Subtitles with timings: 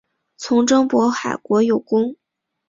[0.35, 2.15] 从征渤海国有功。